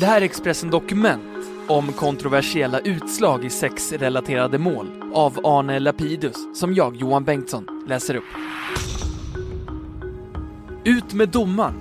[0.00, 6.74] Det här är Expressen Dokument om kontroversiella utslag i sexrelaterade mål av Arne Lapidus som
[6.74, 8.24] jag, Johan Bengtsson, läser upp.
[10.84, 11.74] Ut med domaren!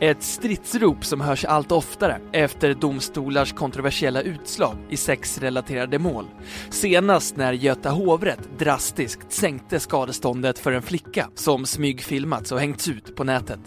[0.00, 6.24] Ett stridsrop som hörs allt oftare efter domstolars kontroversiella utslag i sexrelaterade mål.
[6.70, 13.16] Senast när Göta hovrätt drastiskt sänkte skadeståndet för en flicka som smygfilmats och hängts ut
[13.16, 13.60] på nätet.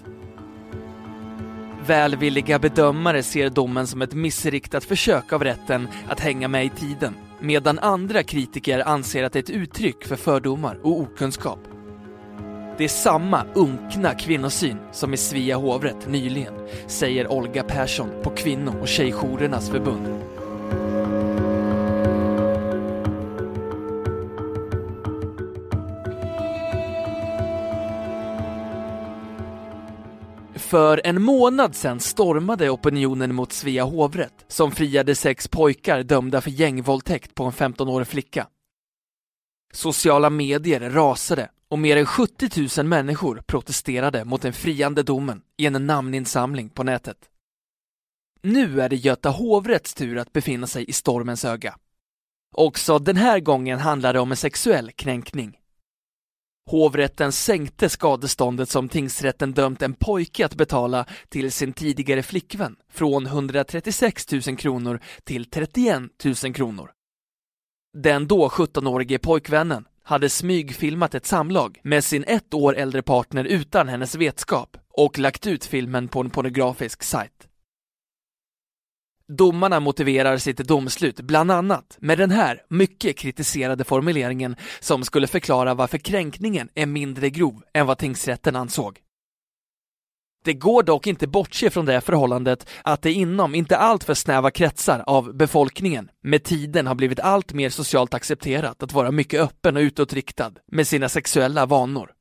[1.86, 7.14] Välvilliga bedömare ser domen som ett missriktat försök av rätten att hänga med i tiden,
[7.40, 11.59] medan andra kritiker anser att det är ett uttryck för fördomar och okunskap.
[12.78, 16.53] Det är samma unkna kvinnosyn som i Svea hovrätt nyligen,
[16.88, 20.22] säger Olga Persson på Kvinno och Tjejjourernas förbund.
[30.64, 36.50] För en månad sedan stormade opinionen mot Svea hovrätt som friade sex pojkar dömda för
[36.50, 38.47] gängvåldtäkt på en 15-årig flicka.
[39.73, 45.66] Sociala medier rasade och mer än 70 000 människor protesterade mot den friande domen i
[45.66, 47.17] en namninsamling på nätet.
[48.41, 51.75] Nu är det Göta hovrätts tur att befinna sig i stormens öga.
[52.56, 55.58] Också den här gången handlar det om en sexuell kränkning.
[56.66, 63.25] Hovrätten sänkte skadeståndet som tingsrätten dömt en pojke att betala till sin tidigare flickvän från
[63.25, 66.02] 136 000 kronor till 31
[66.44, 66.91] 000 kronor.
[67.97, 73.90] Den då 17-årige pojkvännen hade smygfilmat ett samlag med sin ett år äldre partner utan
[73.90, 77.47] hennes vetskap och lagt ut filmen på en pornografisk sajt.
[79.28, 85.73] Domarna motiverar sitt domslut bland annat med den här mycket kritiserade formuleringen som skulle förklara
[85.73, 89.00] varför kränkningen är mindre grov än vad tingsrätten ansåg.
[90.44, 95.03] Det går dock inte bortse från det förhållandet att det inom inte alltför snäva kretsar
[95.07, 99.81] av befolkningen med tiden har blivit allt mer socialt accepterat att vara mycket öppen och
[99.81, 102.12] utåtriktad med sina sexuella vanor.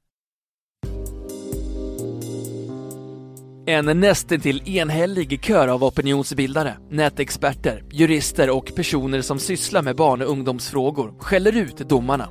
[3.67, 10.31] En nästintill enhällig kör av opinionsbildare, nätexperter, jurister och personer som sysslar med barn och
[10.31, 12.29] ungdomsfrågor skäller ut domarna.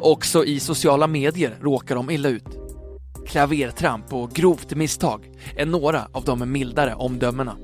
[0.00, 2.44] Också i sociala medier råkar de illa ut.
[3.26, 7.56] Klavertramp och grovt misstag är några av de mildare omdömena.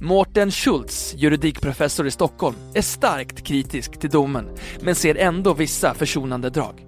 [0.00, 4.50] Mårten Schultz, juridikprofessor i Stockholm, är starkt kritisk till domen
[4.80, 6.87] men ser ändå vissa försonande drag.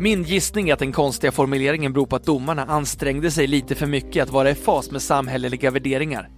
[0.00, 3.86] Min gissning är att den konstiga formuleringen beror på att domarna ansträngde sig lite för
[3.86, 6.28] mycket att vara i fas med samhälleliga värderingar.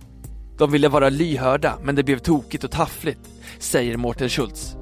[0.58, 3.20] De ville vara lyhörda, men det blev tokigt och taffligt,
[3.58, 4.76] säger Mårten Schultz.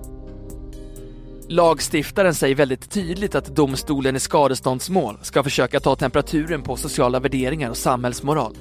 [1.48, 7.70] Lagstiftaren säger väldigt tydligt att domstolen i skadeståndsmål ska försöka ta temperaturen på sociala värderingar
[7.70, 8.56] och samhällsmoral.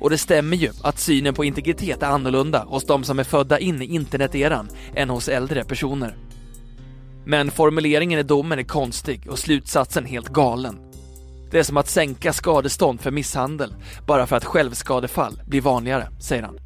[0.00, 3.58] Och det stämmer ju att synen på integritet är annorlunda hos de som är födda
[3.58, 6.16] in i interneteran än hos äldre personer.
[7.24, 10.78] Men formuleringen i domen är konstig och slutsatsen helt galen.
[11.50, 13.74] Det är som att sänka skadestånd för misshandel
[14.06, 16.58] bara för att självskadefall blir vanligare, säger han.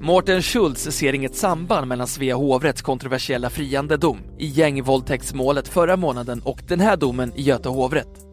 [0.00, 6.40] Mårten Schultz ser inget samband mellan Svea hovrätts kontroversiella friande dom i gängvåldtäktsmålet förra månaden
[6.44, 8.24] och den här domen i Göta hovrätt.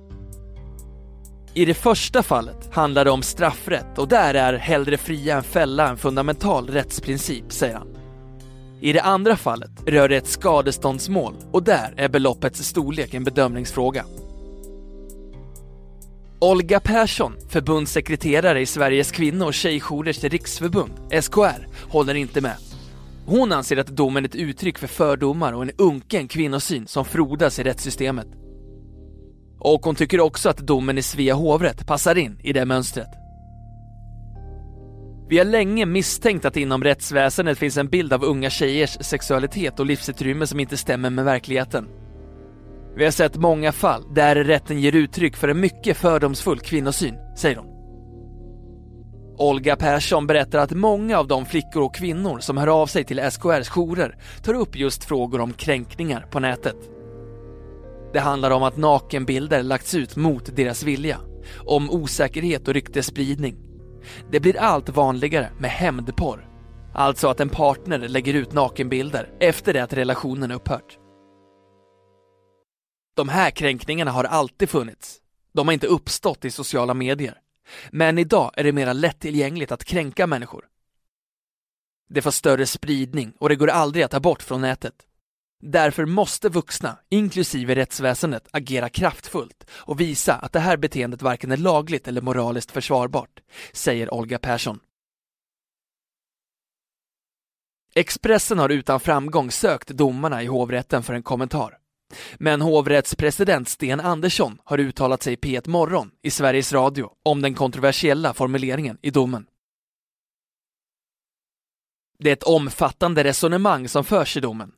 [1.53, 5.89] I det första fallet handlar det om straffrätt och där är hellre fria än fälla
[5.89, 8.04] en fundamental rättsprincip, säger han.
[8.85, 14.05] I det andra fallet rör det ett skadeståndsmål och där är beloppets storlek en bedömningsfråga.
[16.39, 22.55] Olga Persson, förbundssekreterare i Sveriges kvinno och tjejjourers riksförbund, SKR, håller inte med.
[23.25, 27.59] Hon anser att domen är ett uttryck för fördomar och en unken kvinnosyn som frodas
[27.59, 28.27] i rättssystemet.
[29.59, 33.24] Och hon tycker också att domen i Svea hovrätt passar in i det mönstret.
[35.27, 39.79] Vi har länge misstänkt att det inom rättsväsendet finns en bild av unga tjejers sexualitet
[39.79, 41.87] och livsutrymme som inte stämmer med verkligheten.
[42.97, 47.55] Vi har sett många fall där rätten ger uttryck för en mycket fördomsfull kvinnosyn, säger
[47.55, 47.75] hon.
[49.37, 53.31] Olga Persson berättar att många av de flickor och kvinnor som hör av sig till
[53.31, 56.75] SKRs jourer tar upp just frågor om kränkningar på nätet.
[58.13, 61.17] Det handlar om att nakenbilder lagts ut mot deras vilja,
[61.65, 63.64] om osäkerhet och ryktesspridning.
[64.31, 66.49] Det blir allt vanligare med hämndporr.
[66.93, 70.97] Alltså att en partner lägger ut nakenbilder efter det att relationen upphört.
[73.15, 75.21] De här kränkningarna har alltid funnits.
[75.53, 77.39] De har inte uppstått i sociala medier.
[77.91, 80.65] Men idag är det mera lättillgängligt att kränka människor.
[82.09, 84.93] Det får större spridning och det går aldrig att ta bort från nätet.
[85.67, 91.57] Därför måste vuxna, inklusive rättsväsendet, agera kraftfullt och visa att det här beteendet varken är
[91.57, 93.39] lagligt eller moraliskt försvarbart,
[93.73, 94.79] säger Olga Persson.
[97.95, 101.77] Expressen har utan framgång sökt domarna i hovrätten för en kommentar.
[102.37, 107.53] Men hovrättspresident Sten Andersson har uttalat sig i P1 Morgon i Sveriges Radio om den
[107.53, 109.47] kontroversiella formuleringen i domen.
[112.19, 114.71] Det är ett omfattande resonemang som förs i domen.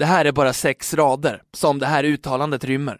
[0.00, 2.98] Det här är bara sex rader som det här uttalandet rymmer.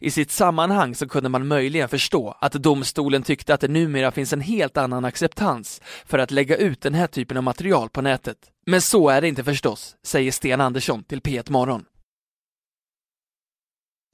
[0.00, 4.32] I sitt sammanhang så kunde man möjligen förstå att domstolen tyckte att det numera finns
[4.32, 8.36] en helt annan acceptans för att lägga ut den här typen av material på nätet.
[8.66, 11.84] Men så är det inte förstås, säger Sten Andersson till P1 Morgon.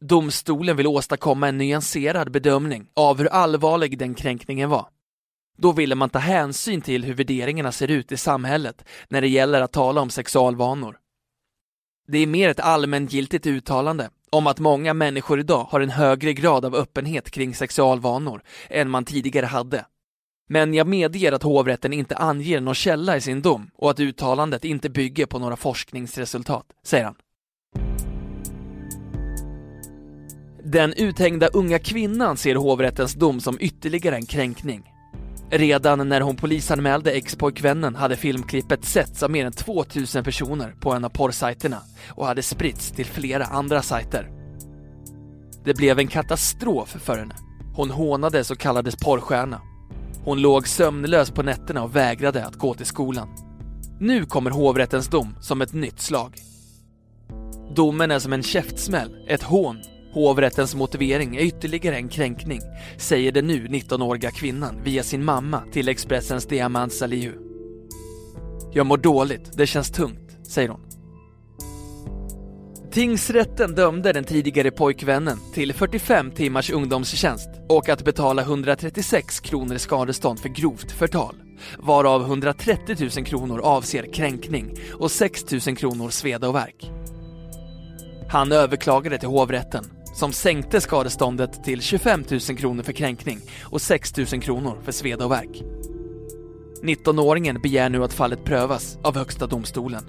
[0.00, 4.88] Domstolen vill åstadkomma en nyanserad bedömning av hur allvarlig den kränkningen var.
[5.58, 9.60] Då ville man ta hänsyn till hur värderingarna ser ut i samhället när det gäller
[9.60, 10.96] att tala om sexualvanor.
[12.08, 16.64] Det är mer ett allmängiltigt uttalande om att många människor idag har en högre grad
[16.64, 19.86] av öppenhet kring sexualvanor än man tidigare hade.
[20.48, 24.64] Men jag medger att hovrätten inte anger någon källa i sin dom och att uttalandet
[24.64, 27.14] inte bygger på några forskningsresultat, säger han.
[30.64, 34.95] Den uthängda unga kvinnan ser hovrättens dom som ytterligare en kränkning.
[35.50, 41.04] Redan när hon polisanmälde ex-pojkvännen hade filmklippet setts av mer än 2000 personer på en
[41.04, 44.30] av porrsajterna och hade spritts till flera andra sajter.
[45.64, 47.34] Det blev en katastrof för henne.
[47.74, 49.60] Hon hånades och kallades porrstjärna.
[50.24, 53.28] Hon låg sömnlös på nätterna och vägrade att gå till skolan.
[54.00, 56.36] Nu kommer hovrättens dom som ett nytt slag.
[57.74, 59.80] Domen är som en käftsmäll, ett hån
[60.16, 62.60] Hovrättens motivering är ytterligare en kränkning,
[62.96, 67.32] säger den nu 19-åriga kvinnan via sin mamma till Expressens Diamant Salihu.
[68.72, 70.80] Jag mår dåligt, det känns tungt, säger hon.
[72.92, 79.78] Tingsrätten dömde den tidigare pojkvännen till 45 timmars ungdomstjänst och att betala 136 kronor i
[79.78, 81.36] skadestånd för grovt förtal,
[81.78, 86.90] varav 130 000 kronor avser kränkning och 6 000 kronor sveda och värk.
[88.28, 89.84] Han överklagade till hovrätten
[90.16, 95.24] som sänkte skadeståndet till 25 000 kronor för kränkning och 6 000 kronor för sveda
[95.24, 95.62] och värk.
[96.82, 100.04] 19-åringen begär nu att fallet prövas av Högsta domstolen.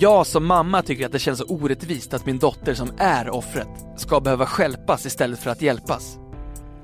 [0.00, 3.68] Jag som mamma tycker att det känns så orättvist att min dotter som är offret
[3.96, 6.18] ska behöva skälpas istället för att hjälpas.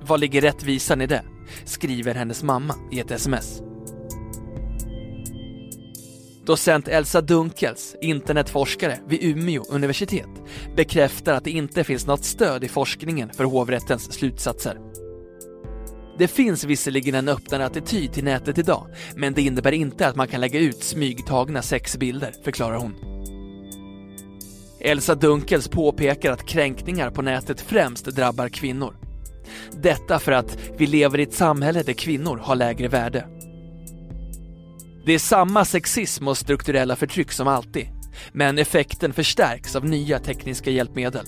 [0.00, 1.22] Vad ligger rättvisan i det?
[1.64, 3.62] Skriver hennes mamma i ett sms.
[6.46, 10.28] Docent Elsa Dunkels, internetforskare vid Umeå universitet,
[10.76, 14.78] bekräftar att det inte finns något stöd i forskningen för hovrättens slutsatser.
[16.18, 20.28] Det finns visserligen en öppnare attityd till nätet idag, men det innebär inte att man
[20.28, 22.94] kan lägga ut smygtagna sexbilder, förklarar hon.
[24.80, 28.96] Elsa Dunkels påpekar att kränkningar på nätet främst drabbar kvinnor.
[29.82, 33.35] Detta för att vi lever i ett samhälle där kvinnor har lägre värde.
[35.06, 37.88] Det är samma sexism och strukturella förtryck som alltid,
[38.32, 41.26] men effekten förstärks av nya tekniska hjälpmedel.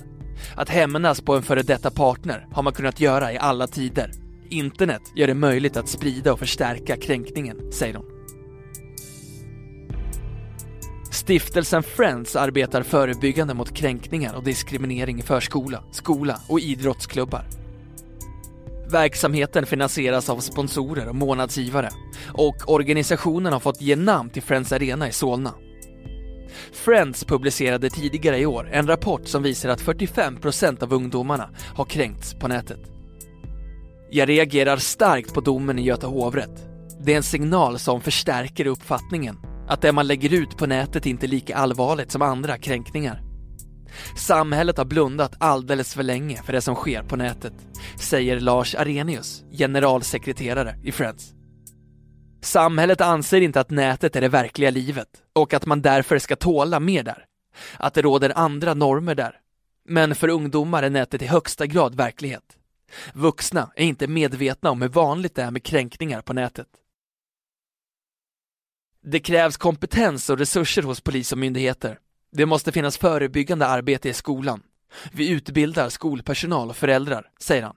[0.54, 4.10] Att hämnas på en före detta partner har man kunnat göra i alla tider.
[4.50, 8.06] Internet gör det möjligt att sprida och förstärka kränkningen, säger hon.
[11.10, 17.44] Stiftelsen Friends arbetar förebyggande mot kränkningar och diskriminering i förskola, skola och idrottsklubbar.
[18.90, 21.90] Verksamheten finansieras av sponsorer och månadsgivare
[22.32, 25.54] och organisationen har fått ge namn till Friends Arena i Solna.
[26.72, 32.34] Friends publicerade tidigare i år en rapport som visar att 45% av ungdomarna har kränkts
[32.34, 32.80] på nätet.
[34.10, 36.66] Jag reagerar starkt på domen i Göta hovrätt.
[37.00, 39.36] Det är en signal som förstärker uppfattningen
[39.68, 43.27] att det man lägger ut på nätet inte är lika allvarligt som andra kränkningar.
[44.16, 47.52] Samhället har blundat alldeles för länge för det som sker på nätet,
[48.00, 51.34] säger Lars Arrhenius, generalsekreterare i Friends.
[52.42, 56.80] Samhället anser inte att nätet är det verkliga livet och att man därför ska tåla
[56.80, 57.24] mer där.
[57.76, 59.40] Att det råder andra normer där.
[59.88, 62.56] Men för ungdomar är nätet i högsta grad verklighet.
[63.12, 66.68] Vuxna är inte medvetna om hur vanligt det är med kränkningar på nätet.
[69.02, 71.98] Det krävs kompetens och resurser hos polis och myndigheter
[72.30, 74.62] det måste finnas förebyggande arbete i skolan.
[75.12, 77.76] Vi utbildar skolpersonal och föräldrar, säger han.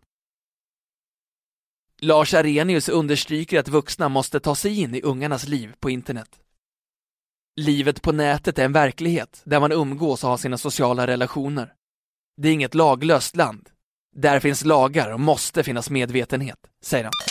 [2.02, 6.40] Lars Arrhenius understryker att vuxna måste ta sig in i ungarnas liv på internet.
[7.56, 11.74] Livet på nätet är en verklighet där man umgås och har sina sociala relationer.
[12.38, 13.70] Det är inget laglöst land.
[14.16, 17.31] Där finns lagar och måste finnas medvetenhet, säger han.